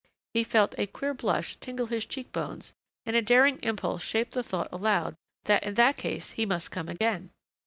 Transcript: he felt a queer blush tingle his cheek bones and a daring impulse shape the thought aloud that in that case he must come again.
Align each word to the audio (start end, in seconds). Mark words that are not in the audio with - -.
he 0.33 0.43
felt 0.43 0.73
a 0.79 0.87
queer 0.87 1.13
blush 1.13 1.57
tingle 1.57 1.85
his 1.85 2.07
cheek 2.07 2.31
bones 2.31 2.73
and 3.05 3.15
a 3.15 3.21
daring 3.21 3.59
impulse 3.61 4.01
shape 4.01 4.31
the 4.31 4.41
thought 4.41 4.67
aloud 4.71 5.13
that 5.43 5.61
in 5.61 5.75
that 5.75 5.95
case 5.95 6.31
he 6.31 6.43
must 6.43 6.71
come 6.71 6.89
again. 6.89 7.29